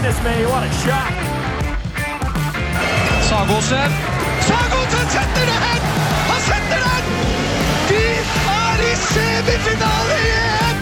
[0.00, 1.12] goodness me, what a shot.
[3.28, 3.90] Sagosen.
[4.48, 5.82] Sagosen setter det hen!
[6.30, 7.04] Han setter den!
[7.90, 8.04] De
[8.60, 10.76] er i semifinale igjen!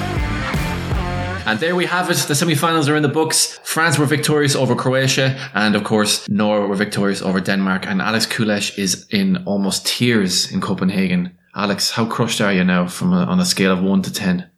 [1.47, 2.19] And there we have it.
[2.29, 3.59] The semi-finals are in the books.
[3.65, 7.87] France were victorious over Croatia, and of course, Norway were victorious over Denmark.
[7.87, 11.37] And Alex Kulesh is in almost tears in Copenhagen.
[11.57, 14.49] Alex, how crushed are you now from a, on a scale of one to ten?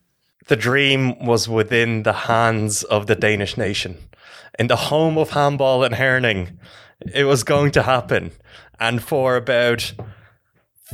[0.48, 3.97] The dream was within the hands of the Danish nation.
[4.59, 6.59] In the home of handball and Herning,
[7.15, 8.33] it was going to happen.
[8.79, 9.93] And for about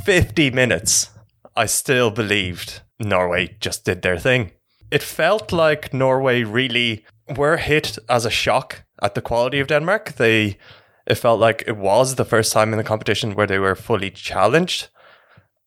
[0.05, 1.11] 50 minutes,
[1.57, 4.53] I still believed Norway just did their thing.
[4.91, 7.05] It felt like Norway really
[7.37, 10.13] were hit as a shock at the quality of Denmark.
[10.13, 10.59] They
[11.07, 14.11] it felt like it was the first time in the competition where they were fully
[14.11, 14.89] challenged.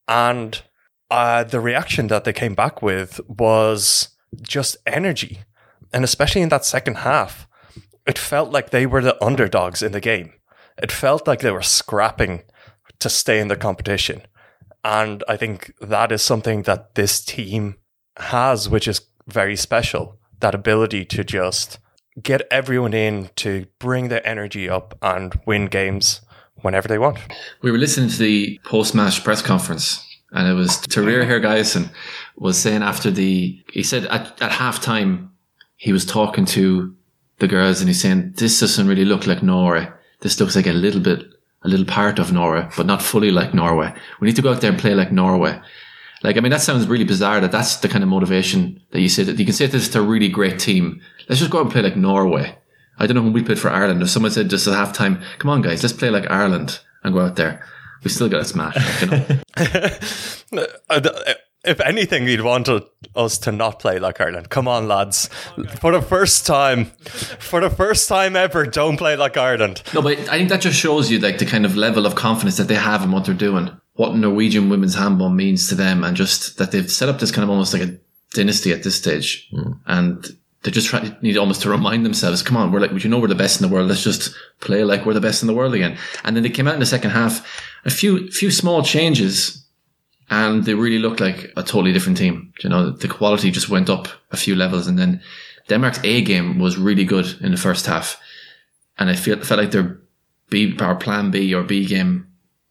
[0.08, 0.62] And
[1.10, 4.10] uh, the reaction that they came back with was
[4.42, 5.44] just energy.
[5.94, 7.48] And especially in that second half,
[8.10, 10.34] it felt like they were the underdogs in the game.
[10.82, 12.42] It felt like they were scrapping
[12.98, 14.24] to stay in the competition.
[14.84, 17.76] And I think that is something that this team
[18.18, 21.78] has, which is very special that ability to just
[22.20, 26.22] get everyone in to bring their energy up and win games
[26.64, 27.20] whenever they want.
[27.62, 31.92] We were listening to the post-match press conference, and it was Thorir Hergeirsson
[32.38, 35.32] was saying after the he said at, at half time
[35.76, 36.96] he was talking to
[37.40, 39.90] the girls and he's saying this doesn't really look like Norway.
[40.22, 41.24] This looks like a little bit
[41.64, 43.94] a little part of Norway, but not fully like Norway.
[44.20, 45.60] We need to go out there and play like Norway.
[46.24, 49.10] Like, I mean, that sounds really bizarre that that's the kind of motivation that you
[49.10, 51.02] say that you can say this to a really great team.
[51.28, 52.58] Let's just go out and play like Norway.
[52.98, 54.02] I don't know when we played for Ireland.
[54.02, 57.22] If someone said just at halftime, come on guys, let's play like Ireland and go
[57.22, 57.66] out there.
[58.04, 59.02] We still got a smash.
[59.02, 59.26] You know?
[61.66, 62.70] if anything, you'd want
[63.16, 64.50] us to not play like Ireland.
[64.50, 65.28] Come on, lads.
[65.80, 69.84] For the first time, for the first time ever, don't play like Ireland.
[69.94, 72.58] no, but I think that just shows you like the kind of level of confidence
[72.58, 76.16] that they have in what they're doing, what Norwegian women's handball means to them, and
[76.16, 77.98] just that they've set up this kind of almost like a
[78.34, 79.74] dynasty at this stage, hmm.
[79.86, 80.28] and
[80.64, 83.28] they just try, need almost to remind themselves, come on, we're like, you know, we're
[83.28, 83.88] the best in the world.
[83.88, 85.98] Let's just play like we're the best in the world again.
[86.24, 87.46] And then they came out in the second half,
[87.86, 89.59] a few, few small changes
[90.30, 92.54] and they really looked like a totally different team.
[92.64, 95.22] You know, the quality just went up a few levels and then
[95.68, 98.20] Denmark's A game was really good in the first half.
[98.98, 100.00] And I feel, felt like their
[100.50, 102.28] B, or plan B or B game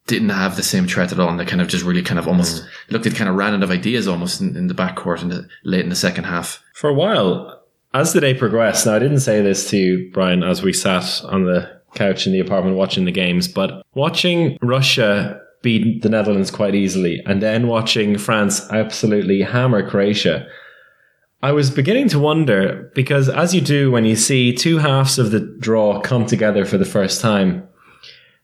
[0.07, 1.31] didn't have the same threat at all.
[1.31, 2.69] And they kind of just really kind of almost mm.
[2.91, 5.49] looked like kind of ran out of ideas almost in, in the backcourt in the
[5.65, 6.63] late in the second half.
[6.75, 7.63] For a while,
[7.95, 11.23] as the day progressed, now I didn't say this to you, Brian, as we sat
[11.25, 16.51] on the couch in the apartment watching the games, but watching Russia beat the Netherlands
[16.51, 20.47] quite easily and then watching France absolutely hammer Croatia,
[21.43, 25.31] I was beginning to wonder because, as you do when you see two halves of
[25.31, 27.69] the draw come together for the first time,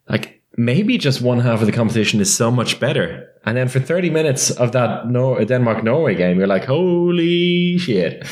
[0.09, 3.29] like maybe just one half of the competition is so much better.
[3.45, 8.25] And then for 30 minutes of that Nor- Denmark Norway game, you're like, holy shit.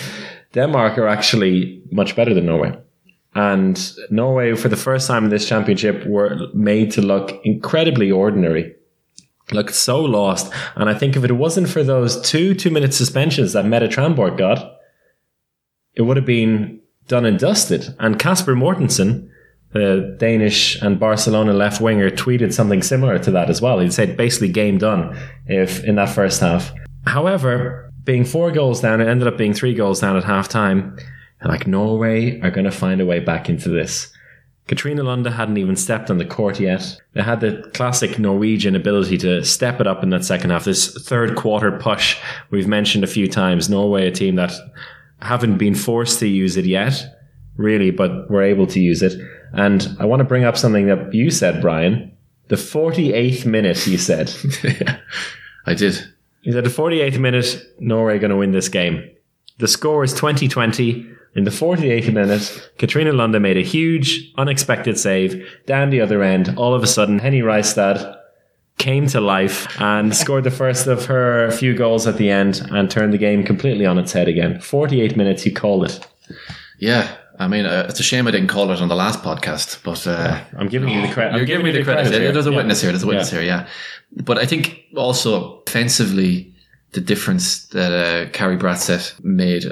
[0.53, 2.79] Denmark are actually much better than Norway.
[3.35, 8.75] And Norway, for the first time in this championship, were made to look incredibly ordinary.
[9.53, 10.53] Looked so lost.
[10.77, 14.39] And I think if it wasn't for those two two minute suspensions that Mette Tranborg
[14.39, 14.79] got,
[15.95, 17.95] it would have been done and dusted.
[17.99, 19.29] And Casper Mortensen,
[19.73, 23.79] the Danish and Barcelona left winger, tweeted something similar to that as well.
[23.79, 26.73] He said basically game done if in that first half.
[27.07, 30.49] However, being four goals down, it ended up being three goals down at half
[31.45, 34.13] Like Norway are going to find a way back into this.
[34.69, 36.97] Katrina Lunde hadn't even stepped on the court yet.
[37.15, 40.65] They had the classic Norwegian ability to step it up in that second half.
[40.65, 42.19] This third quarter push
[42.51, 43.69] we've mentioned a few times.
[43.69, 44.53] Norway, a team that
[45.21, 47.05] haven't been forced to use it yet,
[47.57, 49.21] really, but were able to use it.
[49.53, 52.17] And I want to bring up something that you said, Brian.
[52.49, 54.33] The 48th minute, you said.
[55.67, 55.99] I did.
[56.43, 59.09] You said the 48th minute, Norway going to win this game.
[59.59, 61.09] The score is 2020.
[61.35, 65.47] In the 48th minute, Katrina Lunde made a huge, unexpected save.
[65.67, 68.19] Down the other end, all of a sudden, Henny Reistad
[68.79, 72.91] came to life and scored the first of her few goals at the end and
[72.91, 74.61] turned the game completely on its head again.
[74.61, 76.07] 48 minutes, you called it.
[76.79, 77.17] Yeah.
[77.39, 80.07] I mean, uh, it's a shame I didn't call it on the last podcast, but
[80.07, 81.37] uh, I'm giving you the credit.
[81.37, 82.13] You're giving me the credit.
[82.13, 82.31] here.
[82.31, 82.57] There's a Yeah.
[82.57, 82.93] witness here.
[82.93, 83.39] There's a witness Yeah.
[83.41, 83.47] here.
[83.49, 83.69] Yeah,
[84.23, 86.52] but I think also offensively,
[86.93, 89.65] the difference that uh, Kari Brattset made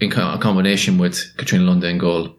[0.00, 2.34] in a combination with Katrina Lunde in goal,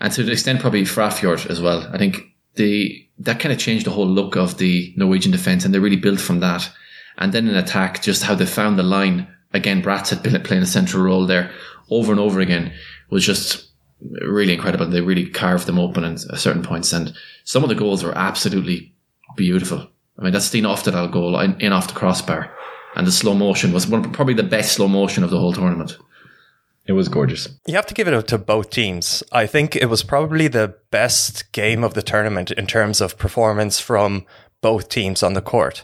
[0.00, 1.88] and to an extent probably Frafjord as well.
[1.92, 2.22] I think
[2.54, 5.96] the that kind of changed the whole look of the Norwegian defense, and they really
[5.96, 6.70] built from that.
[7.16, 9.80] And then in attack, just how they found the line again.
[9.82, 11.50] Been playing a central role there
[11.90, 12.72] over and over again
[13.08, 13.68] was just
[14.00, 14.86] really incredible.
[14.86, 17.14] They really carved them open at certain points, and
[17.44, 18.92] some of the goals were absolutely
[19.36, 19.88] beautiful.
[20.18, 22.52] I mean, that Stine Oftedal goal in, in off the crossbar,
[22.94, 25.96] and the slow motion was one, probably the best slow motion of the whole tournament.
[26.86, 27.48] It was gorgeous.
[27.66, 29.22] You have to give it up to both teams.
[29.32, 33.80] I think it was probably the best game of the tournament in terms of performance
[33.80, 34.26] from
[34.60, 35.82] both teams on the court.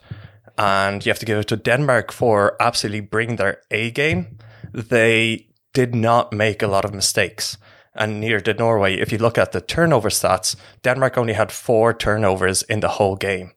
[0.58, 4.38] And you have to give it to Denmark for absolutely bringing their A game.
[4.74, 7.56] They did not make a lot of mistakes.
[7.94, 8.94] And neither did Norway.
[8.96, 13.16] If you look at the turnover stats, Denmark only had four turnovers in the whole
[13.16, 13.52] game.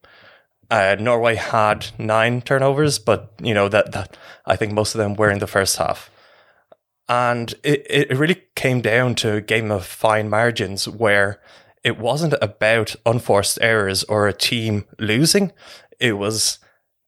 [0.69, 5.15] Uh, Norway had nine turnovers, but you know that, that I think most of them
[5.15, 6.09] were in the first half.
[7.09, 11.41] And it, it really came down to a game of fine margins where
[11.83, 15.51] it wasn't about unforced errors or a team losing.
[15.99, 16.59] It was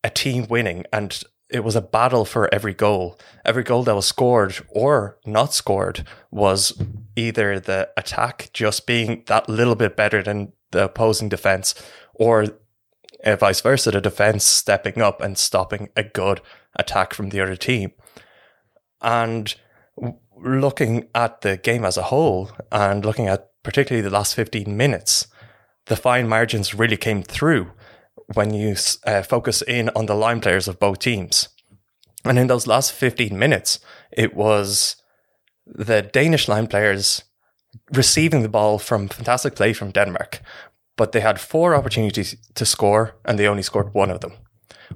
[0.03, 3.17] a team winning and it was a battle for every goal.
[3.45, 6.79] Every goal that was scored or not scored was
[7.15, 11.73] either the attack just being that little bit better than the opposing defense
[12.13, 12.47] or
[13.23, 16.41] uh, vice versa, the defense stepping up and stopping a good
[16.75, 17.91] attack from the other team.
[19.01, 19.55] And
[20.37, 25.27] looking at the game as a whole and looking at particularly the last 15 minutes,
[25.85, 27.71] the fine margins really came through
[28.33, 28.75] when you
[29.05, 31.49] uh, focus in on the line players of both teams.
[32.23, 33.79] And in those last 15 minutes,
[34.11, 34.95] it was
[35.65, 37.23] the Danish line players
[37.91, 40.41] receiving the ball from fantastic play from Denmark,
[40.97, 44.33] but they had four opportunities to score and they only scored one of them.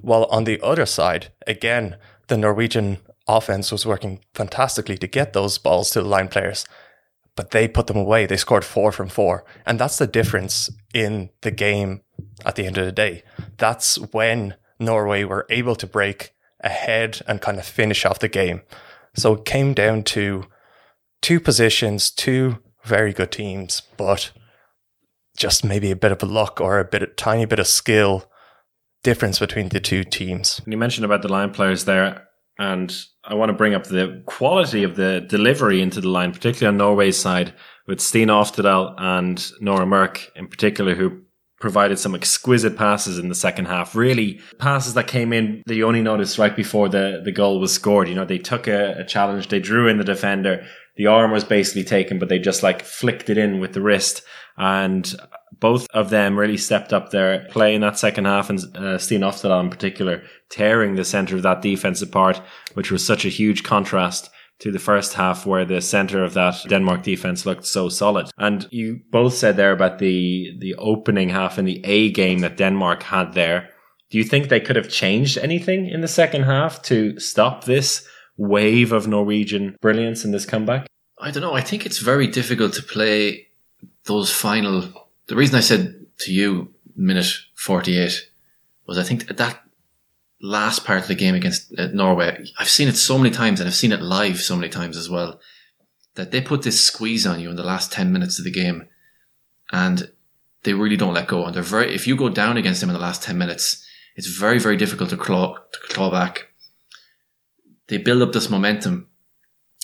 [0.00, 1.96] While on the other side, again,
[2.28, 6.64] the Norwegian offense was working fantastically to get those balls to the line players,
[7.36, 8.26] but they put them away.
[8.26, 9.44] They scored four from four.
[9.66, 12.02] And that's the difference in the game
[12.44, 13.22] at the end of the day.
[13.56, 18.62] That's when Norway were able to break ahead and kind of finish off the game.
[19.14, 20.46] So it came down to
[21.20, 24.32] two positions, two very good teams, but
[25.40, 28.30] just maybe a bit of a luck or a bit of tiny bit of skill
[29.02, 30.60] difference between the two teams.
[30.66, 32.28] You mentioned about the line players there,
[32.58, 32.94] and
[33.24, 36.76] I want to bring up the quality of the delivery into the line, particularly on
[36.76, 37.54] Norway's side,
[37.86, 41.22] with Stine Oftedal and Nora Mørk in particular, who
[41.58, 43.96] provided some exquisite passes in the second half.
[43.96, 47.72] Really, passes that came in that you only noticed right before the, the goal was
[47.72, 48.08] scored.
[48.08, 50.66] You know, they took a, a challenge, they drew in the defender,
[50.96, 54.22] the arm was basically taken, but they just like flicked it in with the wrist.
[54.60, 55.10] And
[55.58, 59.22] both of them really stepped up their play in that second half, and uh, Stine
[59.22, 62.42] Oftedal in particular, tearing the centre of that defense apart,
[62.74, 64.28] which was such a huge contrast
[64.58, 68.30] to the first half where the center of that Denmark defense looked so solid.
[68.36, 72.58] And you both said there about the the opening half in the A game that
[72.58, 73.70] Denmark had there.
[74.10, 78.06] Do you think they could have changed anything in the second half to stop this
[78.36, 80.86] wave of Norwegian brilliance in this comeback?
[81.18, 81.54] I don't know.
[81.54, 83.46] I think it's very difficult to play
[84.10, 84.82] those final.
[85.26, 88.28] The reason I said to you minute 48
[88.86, 89.62] was I think that
[90.42, 93.68] last part of the game against uh, Norway, I've seen it so many times and
[93.68, 95.40] I've seen it live so many times as well,
[96.16, 98.88] that they put this squeeze on you in the last 10 minutes of the game
[99.70, 100.10] and
[100.64, 101.44] they really don't let go.
[101.44, 103.86] And they're very, if you go down against them in the last 10 minutes,
[104.16, 106.48] it's very, very difficult to claw, to claw back.
[107.86, 109.08] They build up this momentum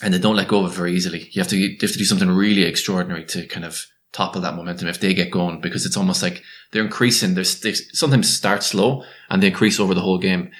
[0.02, 1.28] and they don't let go of it very easily.
[1.30, 4.54] You have to, you have to do something really extraordinary to kind of topple that
[4.54, 7.34] momentum if they get going because it's almost like they're increasing.
[7.34, 10.50] They're, they sometimes start slow and they increase over the whole game.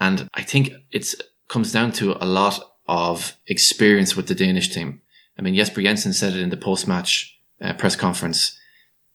[0.00, 1.14] And I think it
[1.48, 5.00] comes down to a lot of experience with the Danish team.
[5.38, 8.58] I mean, Jesper Jensen said it in the post-match uh, press conference.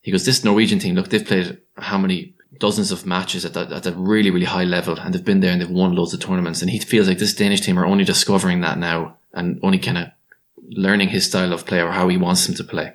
[0.01, 3.71] He goes, this Norwegian team, look, they've played how many dozens of matches at that,
[3.71, 6.19] at a really, really high level and they've been there and they've won loads of
[6.19, 6.62] tournaments.
[6.62, 9.98] And he feels like this Danish team are only discovering that now and only kind
[9.98, 10.07] of
[10.71, 12.93] learning his style of play or how he wants them to play.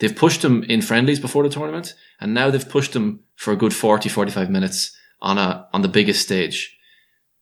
[0.00, 3.56] They've pushed him in friendlies before the tournament, and now they've pushed him for a
[3.56, 6.76] good 40, 45 minutes on a on the biggest stage.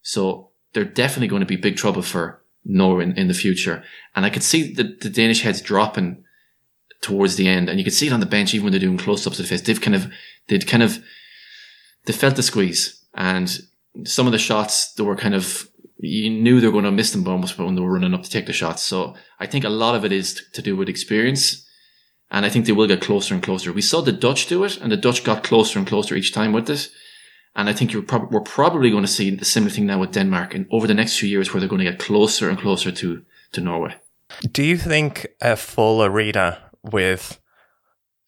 [0.03, 3.85] So they're definitely going to be big trouble for Norway in, in the future.
[4.15, 6.25] And I could see the, the Danish heads dropping
[7.01, 8.99] towards the end, and you could see it on the bench even when they're doing
[8.99, 9.63] close ups of the face.
[9.63, 10.13] They've kind of
[10.49, 10.99] they'd kind of
[12.07, 13.57] they felt the squeeze, and
[14.05, 15.69] some of the shots they were kind of
[16.01, 18.31] you knew they were going to miss them almost when they were running up to
[18.31, 18.83] take the shots.
[18.83, 21.65] So I think a lot of it is to do with experience
[22.31, 23.73] and I think they will get closer and closer.
[23.73, 26.53] We saw the Dutch do it, and the Dutch got closer and closer each time
[26.53, 26.91] with this.
[27.57, 30.13] And I think you're prob- we're probably going to see the similar thing now with
[30.13, 32.93] Denmark, and over the next few years, where they're going to get closer and closer
[32.93, 33.97] to to Norway.
[34.53, 37.41] Do you think a full arena with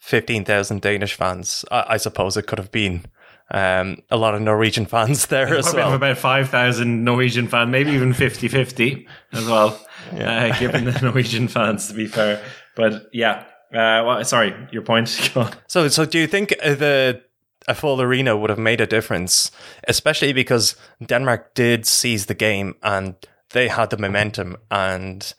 [0.00, 1.64] 15,000 Danish fans.
[1.70, 3.04] I, I suppose it could have been
[3.50, 5.96] um, a lot of Norwegian fans there as Probably have well.
[5.96, 11.88] about 5,000 Norwegian fans, maybe even 50 50 as well, uh, given the Norwegian fans,
[11.88, 12.42] to be fair.
[12.74, 15.08] But yeah, uh, well, sorry, your point.
[15.66, 17.22] So, so do you think the
[17.68, 19.50] a full arena would have made a difference,
[19.86, 23.14] especially because Denmark did seize the game and
[23.50, 25.32] they had the momentum, and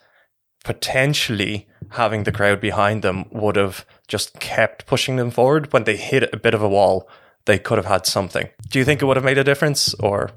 [0.63, 5.71] potentially having the crowd behind them would have just kept pushing them forward.
[5.73, 7.09] When they hit a bit of a wall,
[7.45, 8.49] they could have had something.
[8.69, 10.31] Do you think it would have made a difference, or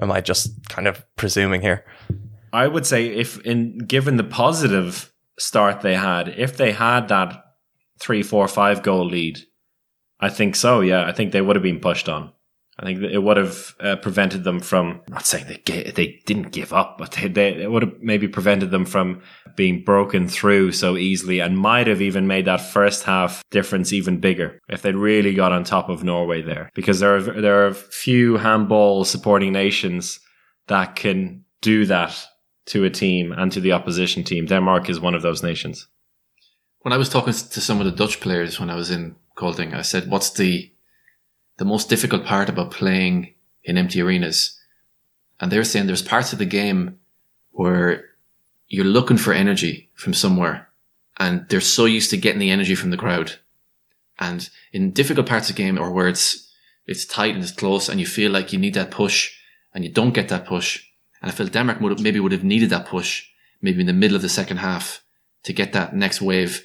[0.00, 1.84] am I just kind of presuming here?
[2.52, 7.44] I would say if in given the positive start they had, if they had that
[7.98, 9.40] three, four, five goal lead,
[10.20, 10.80] I think so.
[10.80, 12.32] Yeah, I think they would have been pushed on.
[12.78, 15.00] I think it would have uh, prevented them from.
[15.08, 18.26] Not saying they ga- they didn't give up, but they, they it would have maybe
[18.26, 19.22] prevented them from
[19.54, 24.18] being broken through so easily, and might have even made that first half difference even
[24.18, 26.68] bigger if they'd really got on top of Norway there.
[26.74, 30.18] Because there are there are few handball supporting nations
[30.66, 32.26] that can do that
[32.66, 34.46] to a team and to the opposition team.
[34.46, 35.86] Denmark is one of those nations.
[36.84, 39.74] when I was talking to some of the Dutch players when I was in Kolding,
[39.74, 40.70] I said, "What's the
[41.56, 44.60] the most difficult part about playing in empty arenas?"
[45.40, 46.98] And they were saying there's parts of the game
[47.52, 48.04] where
[48.68, 50.68] you're looking for energy from somewhere,
[51.16, 53.40] and they're so used to getting the energy from the crowd.
[54.18, 56.52] And in difficult parts of the game, or where it's
[56.86, 59.32] it's tight and it's close, and you feel like you need that push,
[59.72, 60.82] and you don't get that push,
[61.24, 63.24] and I feel Denmark would maybe would have needed that push,
[63.62, 65.02] maybe in the middle of the second half,
[65.44, 66.62] to get that next wave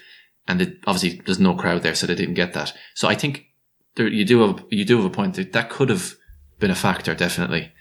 [0.50, 2.74] and it, obviously there's no crowd there, so they didn't get that.
[2.96, 3.46] So I think
[3.96, 6.16] there, you do have you do have a point that that could have
[6.60, 7.72] been a factor definitely,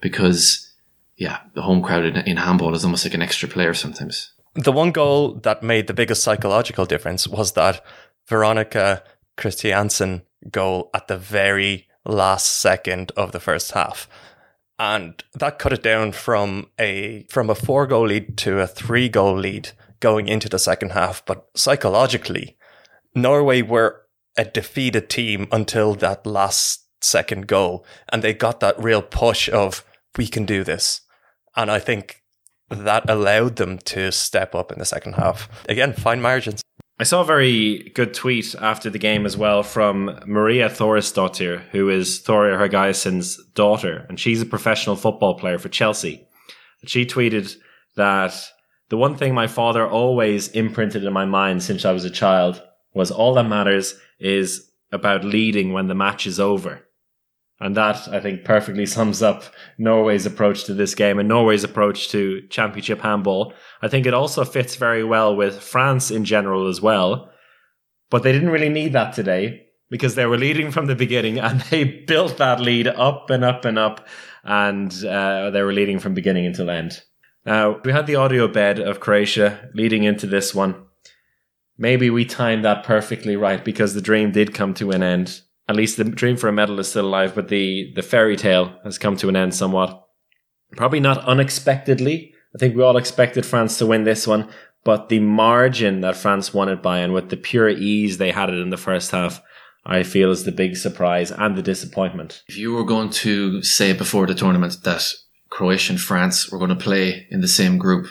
[0.00, 0.72] because
[1.16, 4.32] yeah, the home crowd in, in handball is almost like an extra player sometimes.
[4.54, 7.84] The one goal that made the biggest psychological difference was that
[8.26, 9.04] Veronica
[9.36, 14.08] Kristiansen goal at the very last second of the first half.
[14.78, 19.08] And that cut it down from a from a four goal lead to a three
[19.08, 21.24] goal lead going into the second half.
[21.24, 22.56] But psychologically,
[23.14, 24.02] Norway were
[24.36, 27.84] a defeated team until that last second goal.
[28.08, 29.84] And they got that real push of
[30.16, 31.02] we can do this.
[31.56, 32.22] And I think
[32.68, 35.48] that allowed them to step up in the second half.
[35.68, 36.62] Again, fine margins.
[36.96, 41.90] I saw a very good tweet after the game as well from Maria Thorisdottir, who
[41.90, 46.28] is Thorir Hergeirsson's daughter, and she's a professional football player for Chelsea.
[46.86, 47.56] She tweeted
[47.96, 48.34] that
[48.90, 52.62] the one thing my father always imprinted in my mind since I was a child
[52.92, 56.83] was all that matters is about leading when the match is over.
[57.64, 59.44] And that, I think, perfectly sums up
[59.78, 63.54] Norway's approach to this game and Norway's approach to championship handball.
[63.80, 67.30] I think it also fits very well with France in general as well.
[68.10, 71.62] But they didn't really need that today because they were leading from the beginning and
[71.62, 74.06] they built that lead up and up and up.
[74.44, 77.00] And uh, they were leading from beginning until end.
[77.46, 80.84] Now, we had the audio bed of Croatia leading into this one.
[81.78, 85.40] Maybe we timed that perfectly right because the dream did come to an end.
[85.68, 88.78] At least the dream for a medal is still alive, but the, the fairy tale
[88.84, 90.06] has come to an end somewhat.
[90.76, 92.34] Probably not unexpectedly.
[92.54, 94.48] I think we all expected France to win this one,
[94.84, 98.50] but the margin that France won it by and with the pure ease they had
[98.50, 99.40] it in the first half,
[99.86, 102.42] I feel is the big surprise and the disappointment.
[102.48, 105.12] If you were going to say before the tournament that
[105.50, 108.06] Croatia and France were going to play in the same group,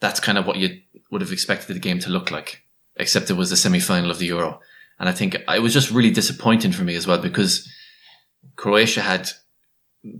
[0.00, 2.64] that's kind of what you would have expected the game to look like,
[2.96, 4.60] except it was the semi final of the Euro.
[5.02, 7.68] And I think it was just really disappointing for me as well because
[8.54, 9.28] Croatia had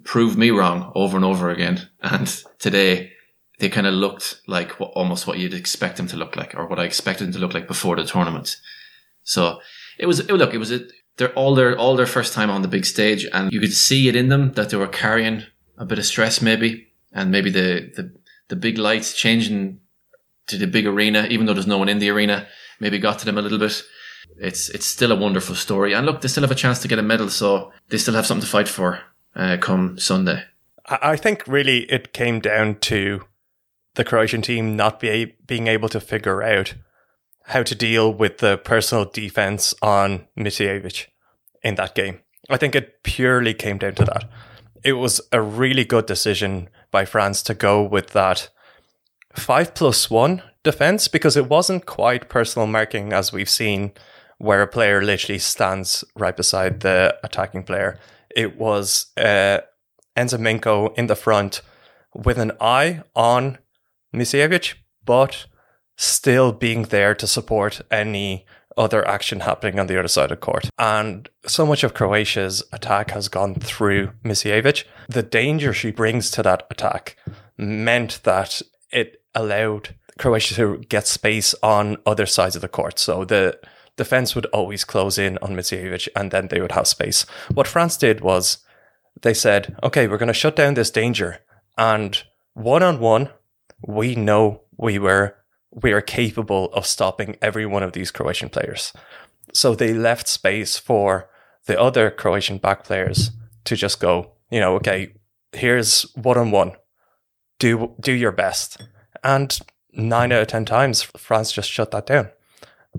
[0.02, 1.88] proved me wrong over and over again.
[2.02, 2.26] And
[2.58, 3.12] today
[3.60, 6.66] they kind of looked like what, almost what you'd expect them to look like or
[6.66, 8.56] what I expected them to look like before the tournament.
[9.22, 9.60] So
[10.00, 10.80] it was, it, look, it was a,
[11.16, 14.08] they're all their, all their first time on the big stage and you could see
[14.08, 15.44] it in them that they were carrying
[15.78, 16.88] a bit of stress maybe.
[17.12, 18.12] And maybe the, the,
[18.48, 19.78] the big lights changing
[20.48, 22.48] to the big arena, even though there's no one in the arena,
[22.80, 23.80] maybe got to them a little bit
[24.38, 25.92] it's it's still a wonderful story.
[25.92, 28.26] And look, they still have a chance to get a medal, so they still have
[28.26, 29.00] something to fight for
[29.34, 30.44] uh, come Sunday.
[30.86, 33.24] I think really it came down to
[33.94, 36.74] the Croatian team not be, being able to figure out
[37.46, 41.06] how to deal with the personal defense on Micijevic
[41.62, 42.20] in that game.
[42.50, 44.28] I think it purely came down to that.
[44.84, 48.48] It was a really good decision by France to go with that
[49.34, 53.92] five plus one defense because it wasn't quite personal marking as we've seen
[54.42, 57.96] where a player literally stands right beside the attacking player.
[58.34, 59.58] It was uh,
[60.16, 60.26] in
[61.06, 61.62] the front
[62.12, 63.58] with an eye on
[64.12, 65.46] Micijevic, but
[65.96, 68.44] still being there to support any
[68.76, 70.68] other action happening on the other side of court.
[70.76, 74.82] And so much of Croatia's attack has gone through Micijevic.
[75.08, 77.16] The danger she brings to that attack
[77.56, 82.98] meant that it allowed Croatia to get space on other sides of the court.
[82.98, 83.60] So the
[83.96, 87.26] defense would always close in on Micijevic and then they would have space.
[87.52, 88.58] What France did was
[89.20, 91.40] they said, okay, we're going to shut down this danger.
[91.76, 92.22] And
[92.54, 93.30] one on one,
[93.86, 95.36] we know we were
[95.74, 98.92] we are capable of stopping every one of these Croatian players.
[99.54, 101.30] So they left space for
[101.66, 103.30] the other Croatian back players
[103.64, 105.14] to just go, you know, okay,
[105.52, 106.72] here's one on one.
[107.58, 108.82] Do do your best.
[109.24, 109.58] And
[109.92, 112.30] nine out of ten times France just shut that down.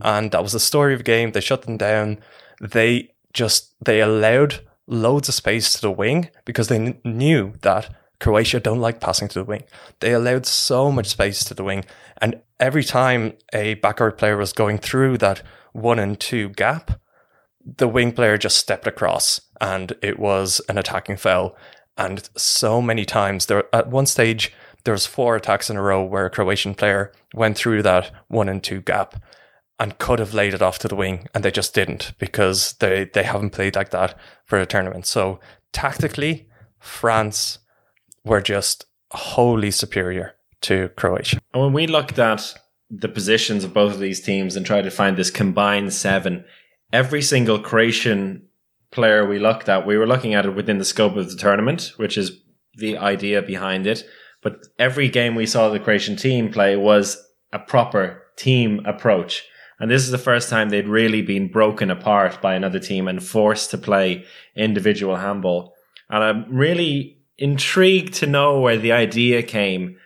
[0.01, 1.31] And that was the story of the game.
[1.31, 2.19] They shut them down.
[2.59, 7.93] They just they allowed loads of space to the wing because they kn- knew that
[8.19, 9.63] Croatia don't like passing to the wing.
[9.99, 11.85] They allowed so much space to the wing,
[12.21, 15.41] and every time a backcourt player was going through that
[15.73, 16.99] one and two gap,
[17.65, 21.55] the wing player just stepped across, and it was an attacking foul.
[21.97, 26.03] And so many times there, at one stage, there was four attacks in a row
[26.03, 29.15] where a Croatian player went through that one and two gap
[29.83, 33.03] and could have laid it off to the wing, and they just didn't because they
[33.03, 35.05] they haven't played like that for a tournament.
[35.05, 35.41] So
[35.73, 36.47] tactically,
[36.79, 37.59] France
[38.23, 41.39] were just wholly superior to Croatia.
[41.53, 42.55] And when we looked at
[42.89, 46.45] the positions of both of these teams and tried to find this combined seven,
[46.93, 48.47] every single Croatian
[48.89, 51.91] player we looked at, we were looking at it within the scope of the tournament,
[51.97, 52.31] which is
[52.75, 54.05] the idea behind it.
[54.41, 57.21] But every game we saw the Croatian team play was
[57.51, 59.43] a proper team approach.
[59.79, 63.23] And this is the first time they'd really been broken apart by another team and
[63.23, 64.25] forced to play
[64.55, 65.73] individual handball.
[66.09, 69.97] And I'm really intrigued to know where the idea came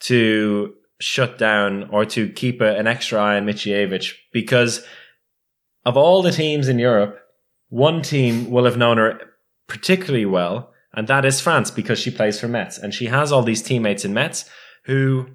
[0.00, 4.84] to shut down or to keep a, an extra eye on Micijevic because
[5.84, 7.18] of all the teams in Europe,
[7.68, 9.20] one team will have known her
[9.68, 13.42] particularly well, and that is France because she plays for Metz and she has all
[13.42, 14.48] these teammates in Metz
[14.84, 15.28] who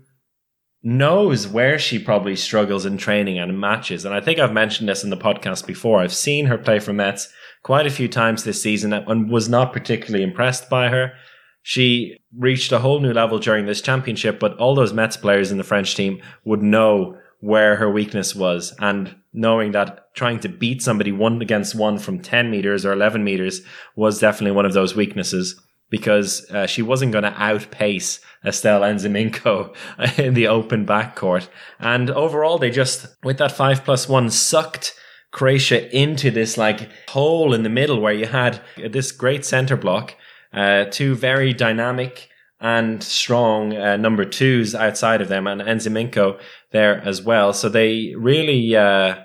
[0.83, 4.03] knows where she probably struggles in training and matches.
[4.03, 5.99] And I think I've mentioned this in the podcast before.
[5.99, 7.31] I've seen her play for Metz
[7.63, 11.13] quite a few times this season and was not particularly impressed by her.
[11.61, 15.59] She reached a whole new level during this championship, but all those Metz players in
[15.59, 18.73] the French team would know where her weakness was.
[18.79, 23.23] And knowing that trying to beat somebody one against one from 10 meters or 11
[23.23, 23.61] meters
[23.95, 29.11] was definitely one of those weaknesses because uh, she wasn't going to outpace Estelle Nze
[29.11, 29.75] Minko
[30.17, 31.47] in the open backcourt.
[31.79, 34.95] And overall, they just, with that five plus one, sucked
[35.29, 40.15] Croatia into this like hole in the middle where you had this great center block,
[40.53, 46.39] uh, two very dynamic and strong uh, number twos outside of them, and Enziminko
[46.71, 47.53] there as well.
[47.53, 49.15] So they really, uh,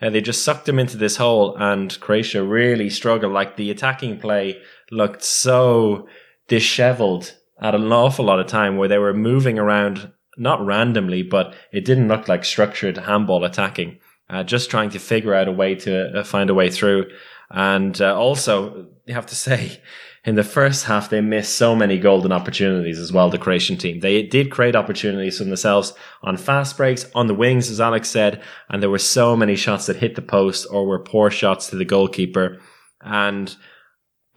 [0.00, 3.32] they just sucked them into this hole, and Croatia really struggled.
[3.32, 4.60] Like the attacking play
[4.90, 6.08] looked so
[6.48, 11.54] disheveled at an awful lot of time where they were moving around not randomly, but
[11.72, 13.98] it didn't look like structured handball attacking.
[14.30, 17.06] Uh, just trying to figure out a way to uh, find a way through.
[17.50, 19.80] And uh, also, you have to say,
[20.24, 24.00] in the first half, they missed so many golden opportunities as well, the Croatian team.
[24.00, 28.42] They did create opportunities for themselves on fast breaks, on the wings, as Alex said,
[28.68, 31.76] and there were so many shots that hit the post or were poor shots to
[31.76, 32.60] the goalkeeper.
[33.00, 33.56] And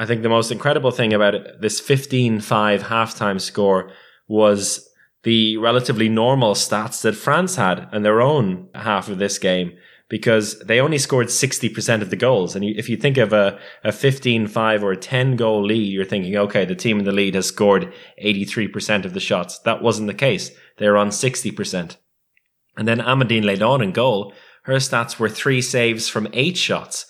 [0.01, 2.41] I think the most incredible thing about it, this 15-5
[2.79, 3.91] halftime score
[4.27, 4.89] was
[5.21, 9.73] the relatively normal stats that France had in their own half of this game
[10.09, 12.55] because they only scored 60% of the goals.
[12.55, 16.35] And if you think of a, a 15-5 or a 10 goal lead, you're thinking,
[16.35, 17.93] okay, the team in the lead has scored
[18.25, 19.59] 83% of the shots.
[19.59, 20.49] That wasn't the case.
[20.77, 21.97] They were on 60%.
[22.75, 24.33] And then Amandine Leynaud in goal,
[24.63, 27.05] her stats were three saves from eight shots.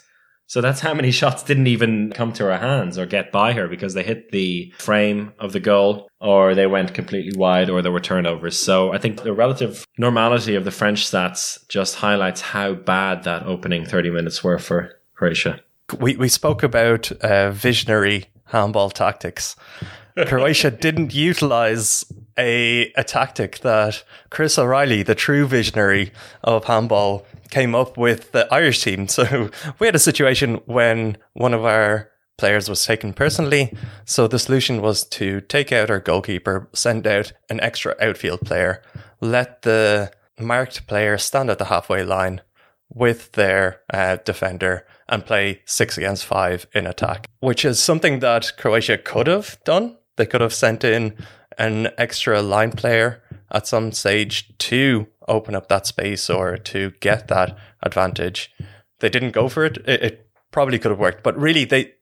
[0.51, 3.69] So that's how many shots didn't even come to her hands or get by her
[3.69, 7.91] because they hit the frame of the goal or they went completely wide or there
[7.93, 8.59] were turnovers.
[8.59, 13.45] So I think the relative normality of the French stats just highlights how bad that
[13.45, 15.61] opening 30 minutes were for Croatia.
[15.97, 19.55] We, we spoke about uh, visionary handball tactics.
[20.25, 22.03] Croatia didn't utilize
[22.41, 26.11] a, a tactic that Chris O'Reilly, the true visionary
[26.43, 29.07] of handball, came up with the Irish team.
[29.07, 29.49] So
[29.79, 33.73] we had a situation when one of our players was taken personally.
[34.05, 38.81] So the solution was to take out our goalkeeper, send out an extra outfield player,
[39.19, 42.41] let the marked player stand at the halfway line
[42.89, 48.53] with their uh, defender and play six against five in attack, which is something that
[48.57, 49.97] Croatia could have done.
[50.17, 51.15] They could have sent in
[51.57, 57.27] an extra line player at some stage to open up that space or to get
[57.27, 58.53] that advantage.
[58.99, 59.77] They didn't go for it.
[59.87, 61.93] It, it probably could have worked, but really they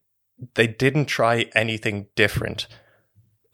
[0.53, 2.67] they didn't try anything different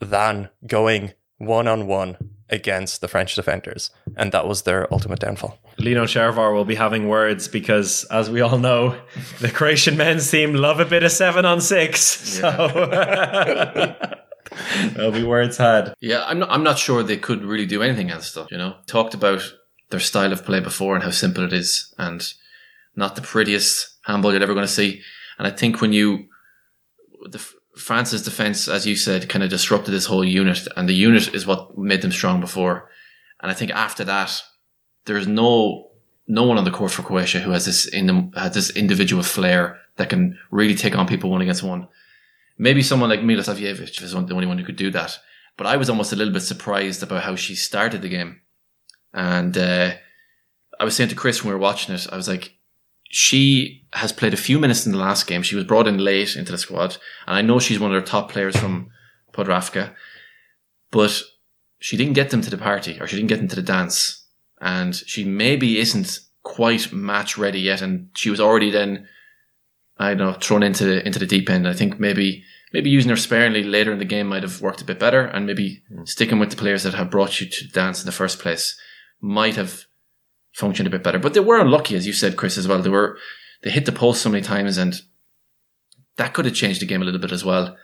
[0.00, 2.16] than going one on one
[2.48, 5.58] against the French defenders, and that was their ultimate downfall.
[5.78, 8.96] Lino Červar will be having words because, as we all know,
[9.40, 12.00] the Croatian men's team love a bit of seven on six.
[12.00, 12.48] So
[14.94, 15.94] there'll be words had.
[16.00, 18.76] Yeah, I'm not, I'm not sure they could really do anything else though, you know.
[18.86, 19.42] Talked about
[19.90, 22.32] their style of play before and how simple it is and
[22.94, 25.02] not the prettiest handball you're ever going to see.
[25.38, 26.26] And I think when you,
[27.30, 27.44] the
[27.76, 31.46] France's defense, as you said, kind of disrupted this whole unit and the unit is
[31.46, 32.90] what made them strong before.
[33.42, 34.42] And I think after that,
[35.04, 35.90] there's no,
[36.26, 39.22] no one on the court for Croatia who has this in them, has this individual
[39.22, 41.88] flair that can really take on people one against one.
[42.58, 45.18] Maybe someone like Milosavljević is the only one who could do that.
[45.56, 48.40] But I was almost a little bit surprised about how she started the game.
[49.12, 49.92] And uh,
[50.78, 52.56] I was saying to Chris when we were watching it, I was like,
[53.08, 55.42] she has played a few minutes in the last game.
[55.42, 56.96] She was brought in late into the squad.
[57.26, 58.90] And I know she's one of their top players from
[59.32, 59.94] Podravka.
[60.90, 61.22] But
[61.78, 64.26] she didn't get them to the party or she didn't get them to the dance.
[64.60, 67.80] And she maybe isn't quite match ready yet.
[67.80, 69.08] And she was already then
[69.98, 71.66] I don't know, thrown into the, into the deep end.
[71.66, 74.84] I think maybe maybe using her sparingly later in the game might have worked a
[74.84, 76.06] bit better, and maybe mm.
[76.08, 78.78] sticking with the players that have brought you to dance in the first place
[79.20, 79.84] might have
[80.52, 81.18] functioned a bit better.
[81.18, 82.82] But they were unlucky, as you said, Chris, as well.
[82.82, 83.18] They were
[83.62, 85.00] they hit the post so many times, and
[86.16, 87.76] that could have changed the game a little bit as well.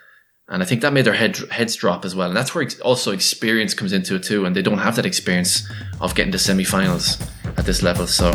[0.48, 2.28] And I think that made their head, heads drop as well.
[2.28, 4.44] And that's where also experience comes into it too.
[4.44, 5.70] And they don't have that experience
[6.00, 7.18] of getting to semi-finals
[7.56, 8.06] at this level.
[8.06, 8.32] So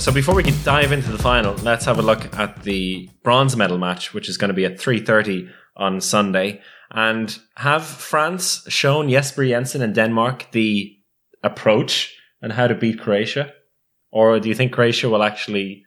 [0.00, 3.56] So before we can dive into the final, let's have a look at the bronze
[3.56, 6.60] medal match, which is going to be at 3.30 on Sunday.
[6.90, 10.94] And have France shown Jesper Jensen and Denmark the
[11.42, 13.52] approach and how to beat Croatia?
[14.10, 15.84] Or do you think Croatia will actually,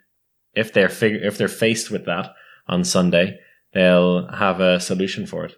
[0.53, 2.33] if they're fig- if they're faced with that
[2.67, 3.39] on Sunday,
[3.73, 5.55] they'll have a solution for it?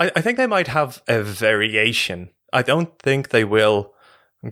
[0.00, 2.30] I, I think they might have a variation.
[2.52, 3.92] I don't think they will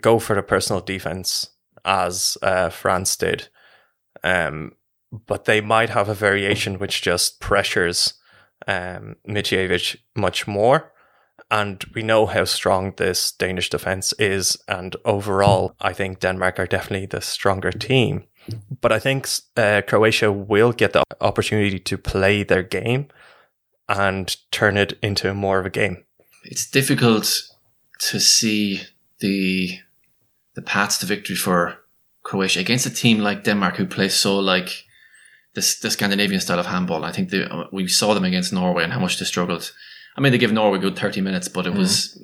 [0.01, 3.49] go for the personal defense as uh, France did.
[4.23, 4.73] Um,
[5.27, 8.15] but they might have a variation which just pressures
[8.67, 9.17] um,
[10.15, 10.93] much more.
[11.51, 14.59] And we know how strong this Danish defense is.
[14.69, 18.25] And overall, I think Denmark are definitely the stronger team.
[18.81, 23.09] But I think uh, Croatia will get the opportunity to play their game
[23.89, 26.05] and turn it into more of a game.
[26.45, 27.43] It's difficult
[28.01, 28.83] to see
[29.21, 29.79] the
[30.59, 31.79] the paths to victory for
[32.25, 34.85] Croatia against a team like Denmark who plays so like
[35.55, 37.05] this the Scandinavian style of handball.
[37.05, 39.73] I think they, we saw them against Norway and how much they struggled.
[40.17, 41.79] I mean, they gave Norway a good thirty minutes, but it mm.
[41.79, 42.21] was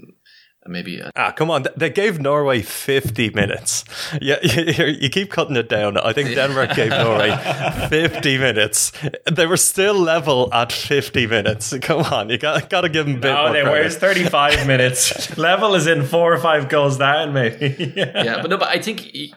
[0.66, 1.64] maybe a- ah come on.
[1.76, 3.84] They gave norway 50 minutes.
[4.20, 5.96] Yeah you, you keep cutting it down.
[5.98, 7.30] I think denmark gave norway
[7.88, 8.92] 50 minutes.
[9.30, 11.74] They were still level at 50 minutes.
[11.82, 12.30] Come on.
[12.30, 15.36] You got, got to give them a bit no, more they were 35 minutes.
[15.38, 17.92] Level is in four or five goals down maybe.
[17.96, 18.24] Yeah.
[18.24, 19.34] yeah but no but i think it,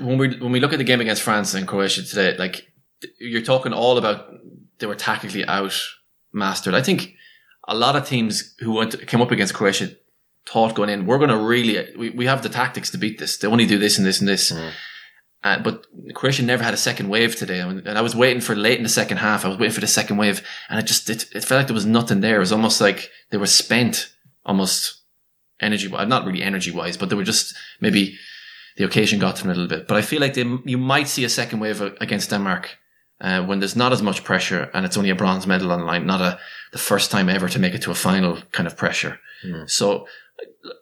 [0.00, 2.72] when we when we look at the game against france and croatia today like
[3.18, 4.26] you're talking all about
[4.78, 5.74] they were tactically out
[6.32, 7.14] mastered i think
[7.68, 9.90] a lot of teams who went came up against Croatia
[10.50, 13.36] thought going in, we're going to really, we, we have the tactics to beat this.
[13.36, 14.50] They only do this and this and this.
[14.50, 14.72] Mm.
[15.42, 17.60] Uh, but Croatia never had a second wave today.
[17.60, 19.44] And I was waiting for late in the second half.
[19.44, 21.74] I was waiting for the second wave and it just, it, it felt like there
[21.74, 22.36] was nothing there.
[22.36, 24.12] It was almost like they were spent
[24.44, 25.00] almost
[25.60, 28.18] energy wise, not really energy wise, but they were just maybe
[28.76, 29.88] the occasion got to them a little bit.
[29.88, 32.76] But I feel like they, you might see a second wave against Denmark.
[33.22, 35.84] Uh, when there's not as much pressure and it's only a bronze medal on the
[35.84, 36.38] line, not a
[36.72, 39.20] the first time ever to make it to a final kind of pressure.
[39.44, 39.68] Mm.
[39.68, 40.06] So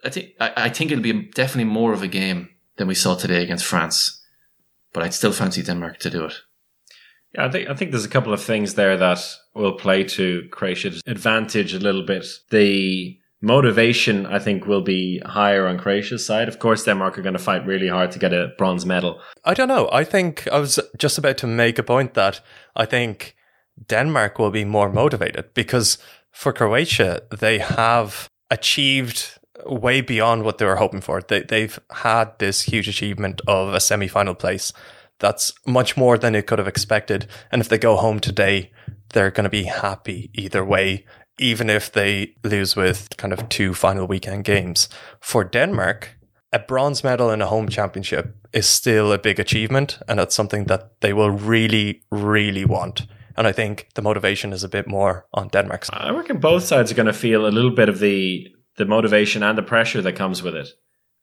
[0.04, 3.14] I think I, I think it'll be definitely more of a game than we saw
[3.14, 4.22] today against France,
[4.92, 6.34] but I'd still fancy Denmark to do it.
[7.34, 9.20] Yeah, I think I think there's a couple of things there that
[9.54, 12.26] will play to Croatia's advantage a little bit.
[12.50, 16.48] The motivation, I think, will be higher on Croatia's side.
[16.48, 19.20] Of course, Denmark are going to fight really hard to get a bronze medal.
[19.44, 19.88] I don't know.
[19.92, 22.40] I think I was just about to make a point that
[22.74, 23.36] I think
[23.88, 25.98] Denmark will be more motivated because
[26.32, 31.20] for Croatia, they have achieved way beyond what they were hoping for.
[31.20, 34.72] They, they've had this huge achievement of a semi final place.
[35.18, 37.26] That's much more than they could have expected.
[37.50, 38.70] And if they go home today,
[39.12, 41.04] they're going to be happy either way,
[41.38, 44.88] even if they lose with kind of two final weekend games.
[45.20, 46.16] For Denmark,
[46.52, 49.98] a bronze medal in a home championship is still a big achievement.
[50.08, 53.06] And that's something that they will really, really want.
[53.36, 55.90] And I think the motivation is a bit more on Denmark's.
[55.92, 59.42] I reckon both sides are going to feel a little bit of the the motivation
[59.42, 60.68] and the pressure that comes with it,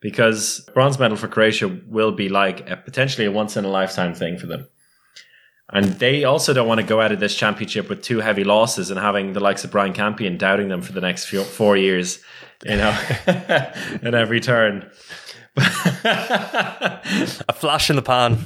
[0.02, 4.14] because bronze medal for Croatia will be like a, potentially a once in a lifetime
[4.14, 4.68] thing for them.
[5.70, 8.92] And they also don't want to go out of this championship with two heavy losses
[8.92, 12.20] and having the likes of Brian Campion doubting them for the next few, four years,
[12.64, 12.96] you know,
[14.02, 14.90] in every turn.
[17.48, 18.46] a flash in the pan.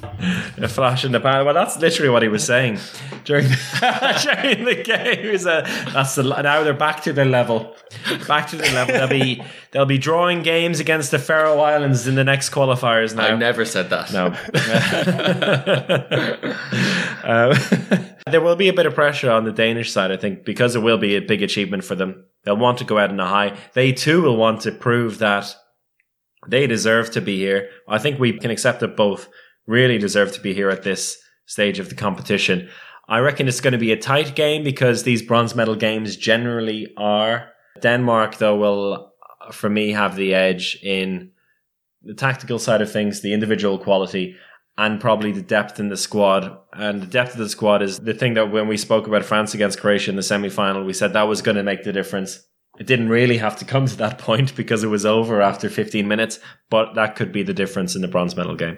[0.58, 1.44] A flash in the pan.
[1.44, 2.78] Well, that's literally what he was saying
[3.26, 3.56] during the,
[4.44, 5.24] during the game.
[5.24, 7.76] He was a, that's the, now they're back to their level.
[8.28, 8.94] Back to their level.
[8.94, 13.28] They'll be they'll be drawing games against the Faroe Islands in the next qualifiers now.
[13.28, 14.14] I never said that.
[14.14, 14.36] No.
[17.22, 17.54] Um,
[18.32, 20.80] there will be a bit of pressure on the Danish side, I think, because it
[20.80, 22.26] will be a big achievement for them.
[22.44, 23.56] They'll want to go out on a high.
[23.74, 25.56] They too will want to prove that
[26.50, 27.70] they deserve to be here.
[27.88, 29.30] I think we can accept that both
[29.68, 32.70] really deserve to be here at this stage of the competition.
[33.08, 36.94] I reckon it's going to be a tight game because these bronze medal games generally
[36.96, 37.50] are.
[37.82, 41.32] Denmark, though, will, uh, for me, have the edge in
[42.04, 44.36] the tactical side of things, the individual quality,
[44.78, 46.58] and probably the depth in the squad.
[46.72, 49.54] And the depth of the squad is the thing that when we spoke about France
[49.54, 52.46] against Croatia in the semi final, we said that was going to make the difference.
[52.80, 56.08] It didn't really have to come to that point because it was over after 15
[56.08, 56.40] minutes,
[56.70, 58.78] but that could be the difference in the bronze medal game.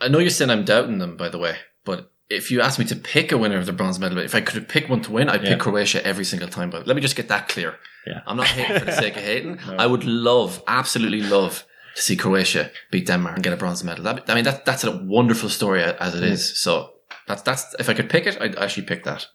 [0.00, 2.86] I know you're saying I'm doubting them, by the way, but if you asked me
[2.86, 5.28] to pick a winner of the bronze medal, if I could pick one to win,
[5.28, 5.50] I'd Yeah.
[5.50, 6.70] pick Croatia every single time.
[6.70, 7.76] But let me just get that clear.
[8.06, 8.20] Yeah.
[8.26, 9.58] I'm not hating for the sake of hating.
[9.78, 14.02] I would love, absolutely love to see Croatia beat Denmark and get a bronze medal.
[14.04, 16.58] That, I mean, that, that's a wonderful story as it is.
[16.58, 16.94] So
[17.28, 19.26] that's, that's, if I could pick it, I'd actually pick that.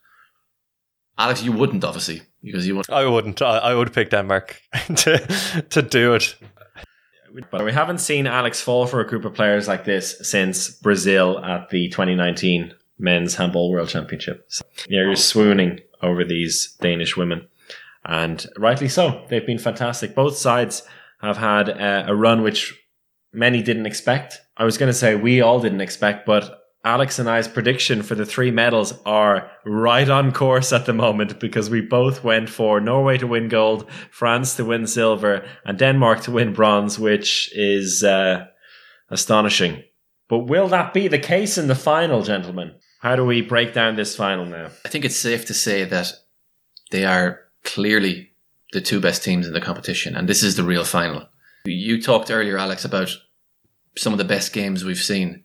[1.20, 2.90] Alex, you wouldn't, obviously, because you want.
[2.90, 3.42] I wouldn't.
[3.42, 4.62] I, I would pick Denmark
[4.96, 6.36] to to do it.
[7.52, 11.38] But we haven't seen Alex fall for a group of players like this since Brazil
[11.44, 14.46] at the 2019 Men's Handball World Championship.
[14.48, 17.48] So, yeah, you're swooning over these Danish women.
[18.06, 19.26] And rightly so.
[19.30, 20.16] They've been fantastic.
[20.16, 20.84] Both sides
[21.22, 22.74] have had uh, a run which
[23.34, 24.42] many didn't expect.
[24.56, 26.57] I was going to say we all didn't expect, but
[26.88, 31.38] Alex and I's prediction for the three medals are right on course at the moment
[31.38, 36.22] because we both went for Norway to win gold, France to win silver, and Denmark
[36.22, 38.46] to win bronze, which is uh,
[39.10, 39.84] astonishing.
[40.30, 42.76] But will that be the case in the final, gentlemen?
[43.02, 44.70] How do we break down this final now?
[44.86, 46.14] I think it's safe to say that
[46.92, 48.32] they are clearly
[48.72, 51.28] the two best teams in the competition, and this is the real final.
[51.66, 53.10] You talked earlier, Alex, about
[53.98, 55.44] some of the best games we've seen,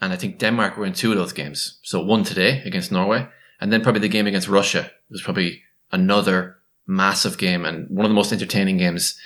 [0.00, 1.78] and I think Denmark were in two of those games.
[1.82, 3.28] So one today against Norway,
[3.60, 8.10] and then probably the game against Russia was probably another massive game and one of
[8.10, 9.18] the most entertaining games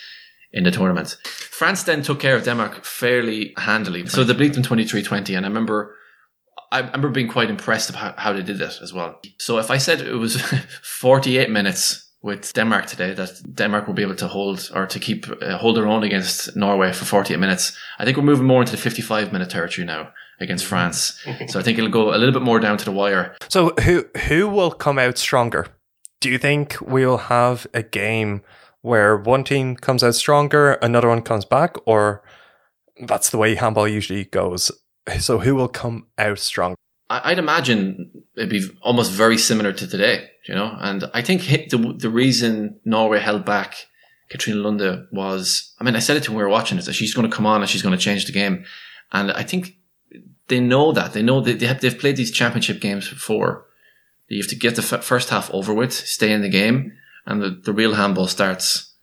[0.52, 1.16] in the tournament.
[1.24, 4.06] France then took care of Denmark fairly handily.
[4.06, 5.96] So they beat them 23-20, and I remember
[6.72, 9.20] I remember being quite impressed about how, they did it as well.
[9.38, 10.40] So if I said it was
[10.82, 15.26] 48 minutes with Denmark today, that Denmark will be able to hold or to keep
[15.42, 18.72] uh, hold their own against Norway for 48 minutes, I think we're moving more into
[18.72, 20.68] the 55 minute territory now against mm-hmm.
[20.68, 21.20] France.
[21.48, 23.36] so I think it'll go a little bit more down to the wire.
[23.48, 25.66] So who who will come out stronger?
[26.20, 28.42] Do you think we'll have a game
[28.82, 32.22] where one team comes out stronger, another one comes back, or
[33.06, 34.70] that's the way handball usually goes?
[35.18, 36.74] So who will come out strong?
[37.08, 40.76] I'd imagine it'd be almost very similar to today, you know.
[40.80, 43.86] And I think the the reason Norway held back
[44.30, 46.92] Katrina Lunde was, I mean, I said it to when we were watching it, that
[46.92, 48.64] she's going to come on and she's going to change the game.
[49.12, 49.74] And I think
[50.50, 53.64] they know that they know that they have, they've played these championship games before.
[54.28, 56.92] You have to get the f- first half over with, stay in the game,
[57.26, 58.94] and the, the real handball starts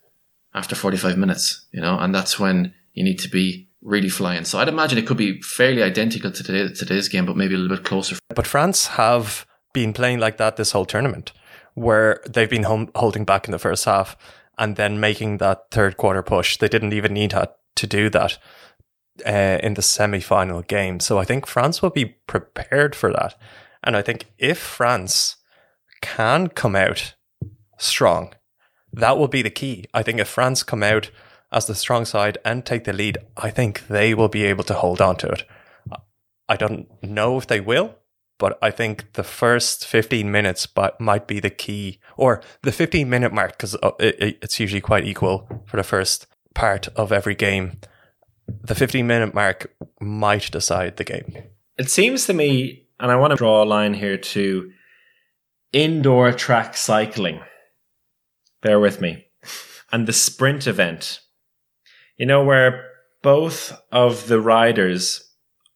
[0.54, 4.44] after 45 minutes, you know, and that's when you need to be really flying.
[4.44, 7.58] So I'd imagine it could be fairly identical to today, today's game, but maybe a
[7.58, 8.16] little bit closer.
[8.34, 11.32] But France have been playing like that this whole tournament,
[11.74, 14.16] where they've been hom- holding back in the first half
[14.56, 16.56] and then making that third quarter push.
[16.56, 18.38] They didn't even need to do that
[19.26, 21.00] uh, in the semi final game.
[21.00, 23.34] So I think France will be prepared for that.
[23.82, 25.36] And I think if France
[26.00, 27.14] can come out
[27.78, 28.34] strong,
[28.92, 29.84] that will be the key.
[29.94, 31.10] I think if France come out
[31.52, 34.74] as the strong side and take the lead, I think they will be able to
[34.74, 35.44] hold on to it.
[36.48, 37.96] I don't know if they will,
[38.38, 43.08] but I think the first 15 minutes but might be the key, or the 15
[43.08, 47.78] minute mark, because it, it's usually quite equal for the first part of every game.
[48.62, 51.44] The 15 minute mark might decide the game.
[51.78, 54.70] It seems to me, and I want to draw a line here to
[55.72, 57.40] indoor track cycling.
[58.62, 59.26] Bear with me.
[59.92, 61.20] And the sprint event.
[62.16, 62.84] You know, where
[63.22, 65.32] both of the riders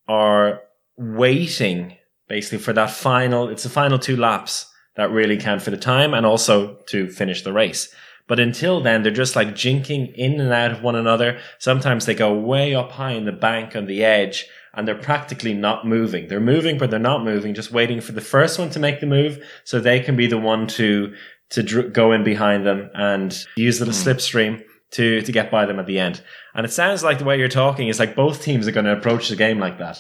[0.08, 0.60] are
[0.96, 1.96] waiting
[2.28, 4.66] basically for that final, it's the final two laps.
[4.96, 7.94] that really count for the time and also to finish the race.
[8.32, 11.38] But until then, they're just like jinking in and out of one another.
[11.58, 15.52] Sometimes they go way up high in the bank on the edge and they're practically
[15.52, 16.28] not moving.
[16.28, 19.06] They're moving, but they're not moving, just waiting for the first one to make the
[19.06, 21.14] move so they can be the one to,
[21.50, 23.90] to dr- go in behind them and use the hmm.
[23.90, 26.22] slipstream to, to get by them at the end.
[26.54, 28.96] And it sounds like the way you're talking is like both teams are going to
[28.96, 29.98] approach the game like that.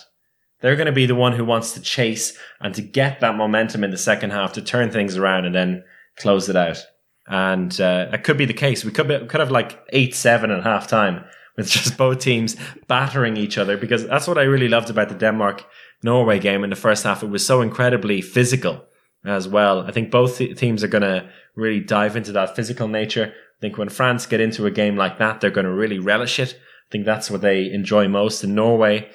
[0.62, 3.84] They're going to be the one who wants to chase and to get that momentum
[3.84, 5.84] in the second half to turn things around and then
[6.16, 6.78] close it out.
[7.28, 8.84] And uh, that could be the case.
[8.84, 11.24] We could be, could have like eight seven at half time
[11.56, 12.56] with just both teams
[12.88, 15.64] battering each other because that's what I really loved about the Denmark
[16.02, 17.22] Norway game in the first half.
[17.22, 18.84] It was so incredibly physical
[19.24, 19.80] as well.
[19.80, 23.32] I think both teams are going to really dive into that physical nature.
[23.32, 26.40] I think when France get into a game like that, they're going to really relish
[26.40, 26.54] it.
[26.54, 28.42] I think that's what they enjoy most.
[28.42, 29.08] In Norway,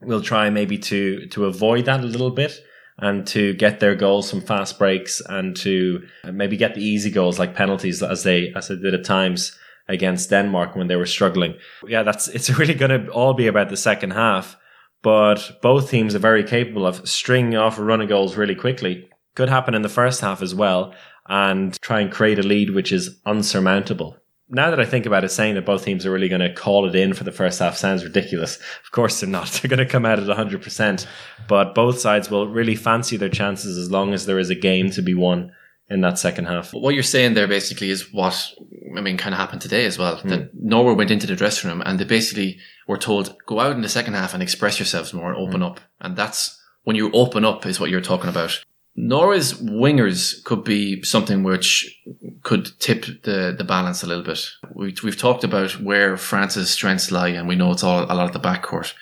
[0.00, 2.62] will try maybe to to avoid that a little bit
[2.98, 7.10] and to get their goals from fast breaks and to uh, maybe get the easy
[7.10, 9.56] goals like penalties as they as they did at times
[9.88, 11.54] against Denmark when they were struggling.
[11.86, 14.56] Yeah, that's it's really going to all be about the second half.
[15.00, 19.08] But both teams are very capable of stringing off a run of goals really quickly.
[19.36, 20.92] Could happen in the first half as well,
[21.28, 24.17] and try and create a lead which is unsurmountable
[24.50, 26.88] now that I think about it, saying that both teams are really going to call
[26.88, 28.58] it in for the first half sounds ridiculous.
[28.84, 29.48] Of course, they're not.
[29.62, 31.06] They're going to come out at 100%,
[31.48, 34.90] but both sides will really fancy their chances as long as there is a game
[34.92, 35.52] to be won
[35.90, 36.72] in that second half.
[36.72, 38.52] What you're saying there basically is what,
[38.96, 40.20] I mean, kind of happened today as well.
[40.24, 40.68] That hmm.
[40.68, 43.88] Norway went into the dressing room and they basically were told, go out in the
[43.88, 45.66] second half and express yourselves more, and open hmm.
[45.66, 45.80] up.
[46.00, 48.62] And that's when you open up is what you're talking about.
[49.00, 52.02] Norway's wingers could be something which
[52.42, 54.44] could tip the, the balance a little bit.
[54.74, 58.26] We, we've talked about where France's strengths lie, and we know it's all a lot
[58.26, 58.94] at the backcourt.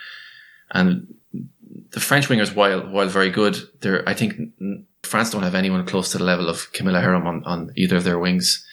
[0.71, 1.15] And
[1.93, 4.35] the French wingers, while while very good, they're I think
[5.03, 8.05] France don't have anyone close to the level of Camilla Herrem on, on either of
[8.05, 8.67] their wings.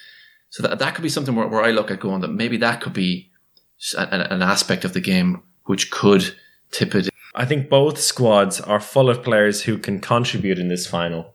[0.49, 2.81] So that that could be something where, where I look at going that maybe that
[2.81, 3.31] could be
[3.97, 6.35] an, an aspect of the game which could
[6.71, 10.85] tip it I think both squads are full of players who can contribute in this
[10.85, 11.33] final.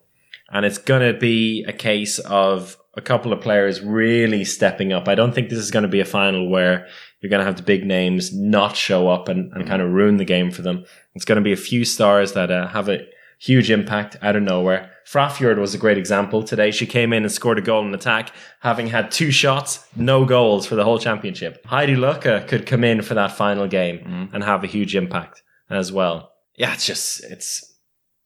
[0.51, 5.07] And it's going to be a case of a couple of players really stepping up.
[5.07, 6.87] I don't think this is going to be a final where
[7.19, 10.17] you're going to have the big names not show up and, and kind of ruin
[10.17, 10.85] the game for them.
[11.15, 13.05] It's going to be a few stars that uh, have a
[13.37, 14.91] huge impact out of nowhere.
[15.05, 16.71] Frafjord was a great example today.
[16.71, 18.31] She came in and scored a goal in attack,
[18.61, 21.65] having had two shots, no goals for the whole championship.
[21.65, 24.29] Heidi Løke could come in for that final game mm.
[24.33, 26.31] and have a huge impact as well.
[26.55, 27.75] Yeah, it's just it's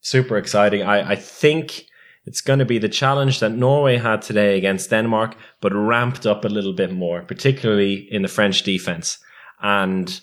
[0.00, 0.82] super exciting.
[0.82, 1.84] I, I think
[2.26, 6.44] it's going to be the challenge that Norway had today against Denmark, but ramped up
[6.44, 9.18] a little bit more, particularly in the French defense,
[9.62, 10.20] and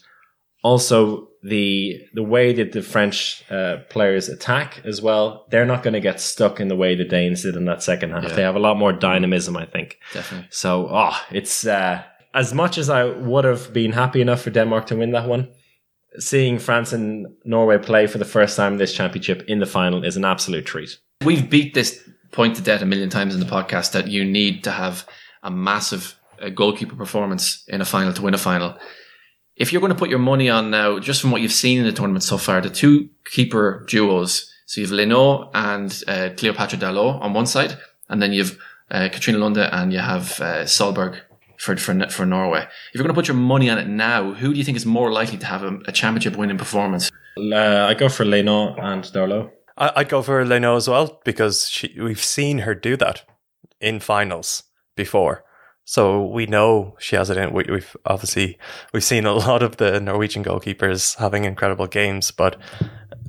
[0.64, 5.48] also the the way that the French uh, players attack as well.
[5.50, 8.12] They're not going to get stuck in the way the Danes did in that second
[8.12, 8.24] half.
[8.24, 8.34] Yeah.
[8.34, 9.98] They have a lot more dynamism, I think.
[10.14, 10.48] Definitely.
[10.52, 12.04] So, oh, it's uh,
[12.34, 15.48] as much as I would have been happy enough for Denmark to win that one
[16.18, 20.18] seeing France and Norway play for the first time this championship in the final is
[20.18, 20.98] an absolute treat.
[21.24, 24.64] We've beat this point to death a million times in the podcast that you need
[24.64, 25.08] to have
[25.44, 28.78] a massive uh, goalkeeper performance in a final to win a final.
[29.56, 31.86] If you're going to put your money on now, just from what you've seen in
[31.86, 36.80] the tournament so far, the two keeper duos, so you have Leynaud and uh, Cleopatra
[36.80, 37.78] Darleux on one side,
[38.10, 38.58] and then you have
[38.90, 41.20] uh, Katrine Lunde and you have uh, Solberg
[41.62, 42.62] for, for, for Norway.
[42.62, 44.86] If you're going to put your money on it now, who do you think is
[44.86, 47.12] more likely to have a, a championship winning performance?
[47.38, 49.52] Uh, I go for Leynaud and Darleux.
[49.78, 53.24] I, would go for Leynaud as well because she, we've seen her do that
[53.80, 54.64] in finals
[54.96, 55.44] before.
[55.86, 57.54] So we know she has it in.
[57.54, 58.58] We, have obviously
[58.92, 62.60] we've seen a lot of the Norwegian goalkeepers having incredible games, but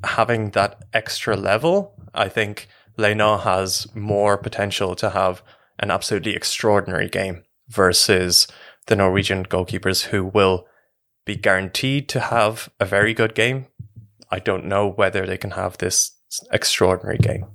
[0.04, 2.66] having that extra level, I think
[2.96, 5.42] Leynaud has more potential to have
[5.78, 7.42] an absolutely extraordinary game
[7.72, 8.46] versus
[8.86, 10.66] the Norwegian goalkeepers who will
[11.24, 13.66] be guaranteed to have a very good game.
[14.30, 16.12] I don't know whether they can have this
[16.50, 17.46] extraordinary game.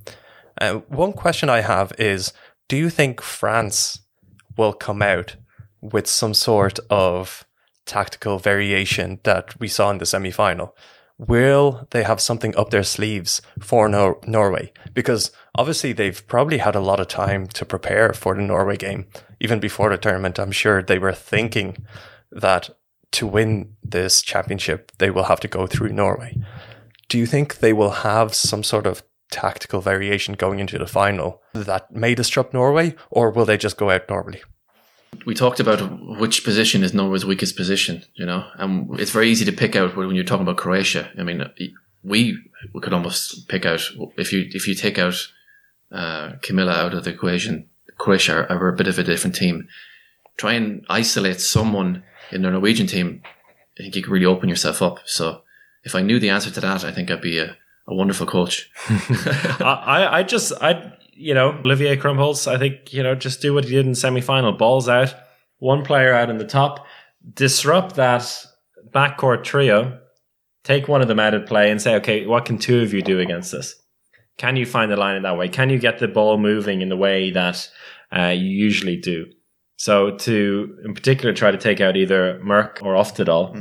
[0.60, 2.32] Uh, one question I have is
[2.68, 4.00] do you think France
[4.56, 5.36] will come out
[5.80, 7.46] with some sort of
[7.86, 10.76] tactical variation that we saw in the semi final?
[11.18, 14.72] Will they have something up their sleeves for Nor- Norway?
[14.94, 19.06] Because obviously they've probably had a lot of time to prepare for the Norway game
[19.40, 21.86] even before the tournament, I'm sure they were thinking
[22.30, 22.70] that
[23.12, 26.36] to win this championship, they will have to go through Norway.
[27.08, 31.42] Do you think they will have some sort of tactical variation going into the final
[31.52, 34.42] that may disrupt Norway, or will they just go out normally?
[35.24, 35.80] We talked about
[36.18, 39.96] which position is Norway's weakest position, you know, and it's very easy to pick out
[39.96, 41.10] when you're talking about Croatia.
[41.18, 41.42] I mean,
[42.02, 42.38] we
[42.74, 43.82] we could almost pick out
[44.16, 45.14] if you if you take out
[45.90, 47.68] uh, Camilla out of the equation,
[47.98, 49.68] Croatia are, are a bit of a different team.
[50.36, 53.22] Try and isolate someone in the Norwegian team.
[53.78, 55.00] I think you could really open yourself up.
[55.04, 55.42] So
[55.84, 58.70] if I knew the answer to that, I think I'd be a, a wonderful coach.
[58.88, 63.52] I, I- I just, I, you know, Olivier Krumbholz, I think, you know, just do
[63.54, 64.52] what he did in semi final.
[64.52, 65.14] Balls out,
[65.58, 66.86] one player out in the top,
[67.34, 68.22] disrupt that
[68.90, 69.98] backcourt trio,
[70.64, 73.02] take one of them out of play and say, okay, what can two of you
[73.02, 73.74] do against this?
[74.38, 75.48] Can you find the line in that way?
[75.48, 77.68] Can you get the ball moving in the way that
[78.16, 79.26] uh, you usually do?
[79.76, 83.54] So to, in particular, try to take out either Mørk or Oftedal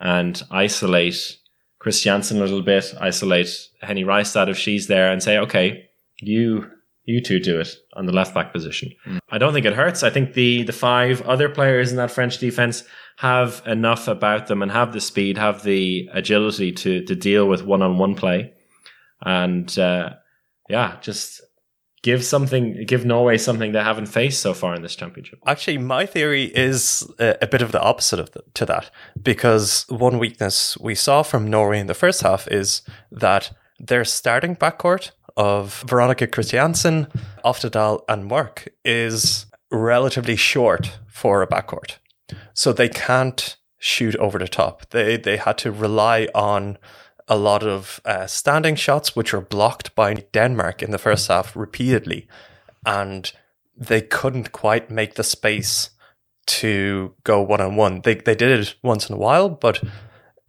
[0.00, 1.38] and isolate
[1.82, 3.48] Kristiansen a little bit, isolate
[3.80, 5.88] Henny Reistad if she's there, and say, okay,
[6.20, 6.70] you
[7.04, 8.92] you two do it on the left back position.
[9.30, 10.02] I don't think it hurts.
[10.02, 12.84] I think the the five other players in that French defense
[13.16, 17.64] have enough about them and have the speed, have the agility to to deal with
[17.64, 18.52] one on one play,
[19.22, 20.10] and uh,
[20.68, 21.40] yeah, just
[22.02, 25.38] give something, give Norway something they haven't faced so far in this championship.
[25.46, 28.90] Actually, my theory is a, a bit of the opposite of the, to that
[29.22, 34.56] because one weakness we saw from Norway in the first half is that their starting
[34.56, 37.10] backcourt of Veronica Kristiansen,
[37.44, 41.96] Oftedal, and Mørk is relatively short for a backcourt.
[42.54, 44.88] So they can't shoot over the top.
[44.90, 46.78] They they had to rely on
[47.32, 51.56] a lot of uh, standing shots, which were blocked by Denmark in the first half
[51.56, 52.28] repeatedly,
[52.84, 53.32] and
[53.74, 55.90] they couldn't quite make the space
[56.46, 58.02] to go one on one.
[58.02, 59.82] They they did it once in a while, but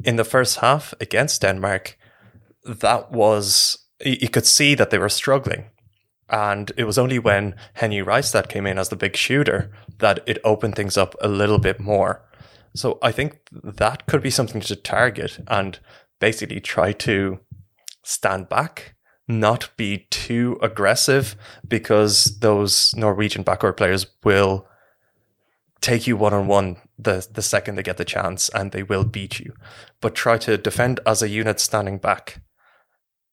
[0.04, 1.98] in the first half against Denmark,
[2.66, 5.70] that was you could see that they were struggling.
[6.30, 10.40] And it was only when Henny Reistad came in as the big shooter that it
[10.44, 12.22] opened things up a little bit more.
[12.76, 15.80] So I think that could be something to target and
[16.24, 17.38] basically try to
[18.02, 18.96] stand back,
[19.28, 21.36] not be too aggressive,
[21.68, 24.66] because those Norwegian backcourt players will
[25.82, 29.04] take you one on one the the second they get the chance and they will
[29.04, 29.52] beat you.
[30.00, 32.42] But try to defend as a unit standing back.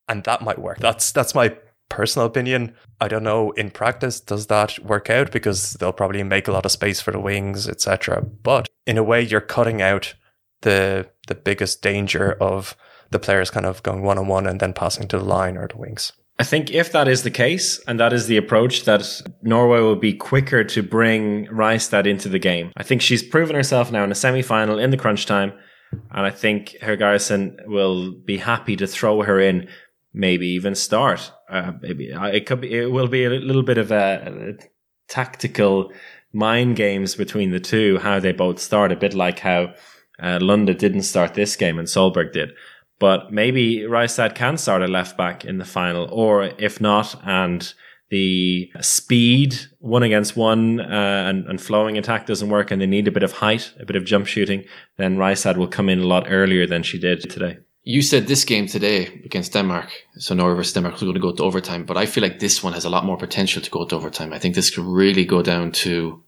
[0.09, 0.79] And that might work.
[0.79, 1.57] That's that's my
[1.89, 2.75] personal opinion.
[3.01, 6.67] I don't know in practice does that work out because they'll probably make a lot
[6.67, 8.21] of space for the wings, etc.
[8.43, 10.15] But in a way you're cutting out
[10.63, 12.77] the the biggest danger of
[13.11, 15.69] the players kind of going one on one and then passing to the line or
[15.69, 16.13] the wings.
[16.39, 19.97] I think if that is the case, and that is the approach, that Norway will
[19.97, 22.73] be quicker to bring Reistad into the game.
[22.79, 25.53] I think she's proven herself now in a semi final in the crunch time.
[25.93, 29.69] And I think Hergeirsson will be happy to throw her in,
[30.15, 31.31] maybe even start.
[31.51, 34.65] Uh, maybe uh, it could be, it will be a little bit of a, a
[35.09, 35.93] tactical
[36.33, 39.75] mind games between the two, how they both start, a bit like how
[40.21, 42.53] uh, Lunde didn't start this game and Solberg did.
[42.99, 47.73] But maybe Reistad can start a left back in the final, or if not, and
[48.11, 53.09] the speed one against one uh, and, and flowing attack doesn't work, and they need
[53.09, 54.65] a bit of height, a bit of jump shooting,
[54.99, 57.59] then Reistad will come in a lot earlier than she did today.
[57.83, 61.33] You said this game today against Denmark, so Norway versus Denmark was going to go
[61.33, 63.87] to overtime, but I feel like this one has a lot more potential to go
[63.87, 64.35] to overtime.
[64.35, 66.23] I think this could really go down to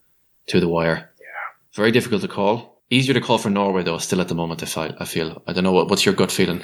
[0.46, 1.10] to the wire.
[1.20, 1.26] Yeah.
[1.74, 2.71] Very difficult to call.
[2.92, 4.62] Easier to call for Norway though, still at the moment.
[4.62, 4.94] I feel.
[5.00, 5.42] I feel.
[5.46, 6.62] I don't know what, what's your gut feeling.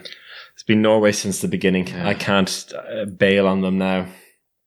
[0.52, 1.90] It's been Norway since the beginning.
[1.94, 4.06] I can't uh, bail on them now.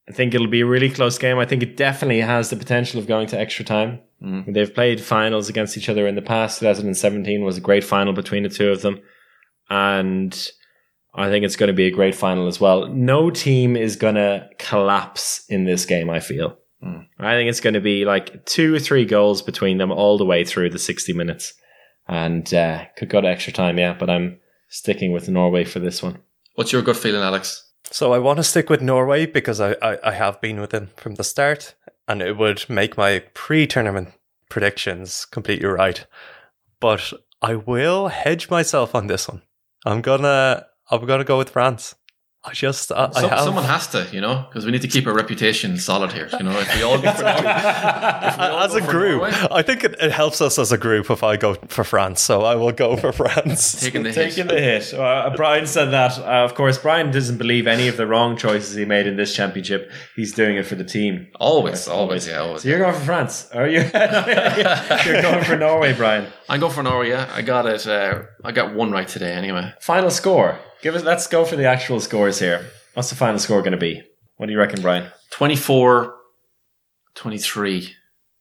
[0.10, 1.38] I think it'll be a really close game.
[1.38, 4.00] I think it definitely has the potential of going to extra time.
[4.48, 6.60] They've played finals against each other in the past.
[6.60, 9.00] 2017 was a great final between the two of them.
[9.70, 10.34] And
[11.14, 12.88] I think it's going to be a great final as well.
[12.88, 16.58] No team is going to collapse in this game, I feel.
[16.84, 20.26] I think it's going to be like two or three goals between them all the
[20.26, 21.54] way through the 60 minutes.
[22.08, 26.02] And uh, could go to extra time, yeah, but I'm sticking with Norway for this
[26.02, 26.20] one.
[26.56, 27.70] What's your gut feeling, Alex?
[27.92, 30.90] So I want to stick with Norway because I, I, I have been with them
[30.96, 31.76] from the start,
[32.08, 34.10] and it would make my pre-tournament
[34.50, 36.06] predictions completely right.
[36.80, 39.42] But I will hedge myself on this one.
[39.86, 41.96] I'm gonna I'm gonna go with France.
[42.44, 45.06] I just I, I have someone has to, you know, because we need to keep
[45.06, 46.28] our reputation solid here.
[46.34, 49.22] You know, if we all go for Norway, as a go for group.
[49.22, 49.48] Norway?
[49.52, 52.20] I think it, it helps us as a group if I go for France.
[52.20, 53.80] So I will go for France.
[53.82, 54.30] taking the hit.
[54.32, 54.92] Taking the hit.
[54.92, 56.18] Uh, Brian said that.
[56.18, 59.36] Uh, of course, Brian doesn't believe any of the wrong choices he made in this
[59.36, 59.92] championship.
[60.16, 61.28] He's doing it for the team.
[61.40, 62.64] Always, always, yeah, always.
[62.64, 63.82] So you're going for France, are you?
[65.06, 66.26] you're going for Norway, Brian.
[66.50, 67.10] I go for Norway.
[67.10, 67.86] Yeah, I got it.
[67.86, 69.74] Uh, I got one right today, anyway.
[69.80, 70.60] Final score.
[70.82, 71.04] Give us.
[71.04, 72.66] Let's go for the actual scores here.
[72.94, 74.04] What's the final score going to be?
[74.38, 75.10] What do you reckon, Brian?
[75.32, 76.16] 24
[77.16, 77.90] 23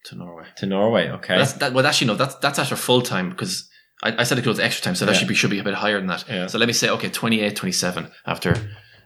[0.05, 0.45] to Norway.
[0.57, 1.37] To Norway, okay.
[1.37, 1.73] That's that.
[1.73, 2.15] Well, actually, no.
[2.15, 3.69] That's that's after full time because
[4.03, 5.19] I, I said it goes to extra time, so that Yeah.
[5.19, 6.25] should be should be a bit higher than that.
[6.29, 6.47] Yeah.
[6.47, 8.57] So let me say, okay, 28, 27 after uh,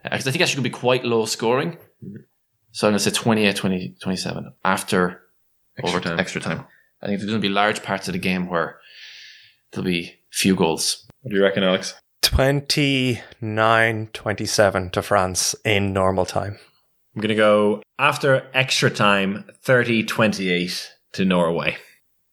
[0.04, 1.72] because I think actually could be quite low scoring.
[2.04, 2.16] Mm-hmm.
[2.72, 5.20] So I'm going to say 28 20, 27 after
[5.78, 6.18] Extra over time.
[6.20, 6.64] extra time.
[7.02, 8.78] I think there's going to be large parts of the game where
[9.72, 11.04] there'll be few goals.
[11.22, 11.94] What do you reckon, Alex?
[12.24, 16.58] 29 27 to France in normal time.
[17.14, 21.76] I'm going to go after extra time 30 28 to Norway.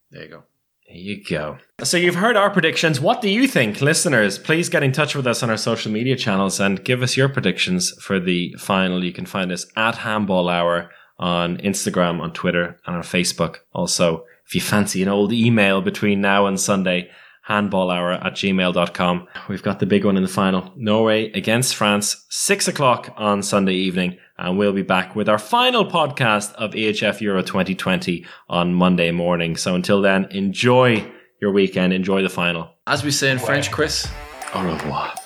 [0.10, 0.44] There you go.
[0.88, 1.58] There you go.
[1.84, 3.02] So you've heard our predictions.
[3.02, 4.40] What do you think, listeners?
[4.40, 7.28] Please get in touch with us on our social media channels and give us your
[7.28, 9.04] predictions for the final.
[9.04, 10.90] You can find us at Handball Hour
[11.20, 13.58] on Instagram, on Twitter, and on Facebook.
[13.74, 17.12] Also, if you fancy an old email between now and Sunday,
[17.48, 19.28] handballhour at gmail.com.
[19.50, 20.72] We've got the big one in the final.
[20.76, 24.18] Norway against France, six o'clock on Sunday evening.
[24.38, 29.56] And we'll be back with our final podcast of EHF Euro 2020 on Monday morning.
[29.56, 31.06] So until then, enjoy
[31.40, 31.94] your weekend.
[31.94, 32.72] Enjoy the final.
[32.88, 34.08] As we say in French, Chris,
[34.54, 35.21] au revoir.